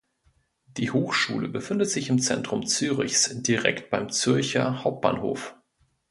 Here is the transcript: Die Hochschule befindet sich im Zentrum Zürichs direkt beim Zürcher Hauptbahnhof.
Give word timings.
Die 0.77 0.89
Hochschule 0.89 1.47
befindet 1.47 1.87
sich 1.91 2.09
im 2.09 2.17
Zentrum 2.17 2.65
Zürichs 2.65 3.39
direkt 3.43 3.91
beim 3.91 4.09
Zürcher 4.09 4.83
Hauptbahnhof. 4.83 5.55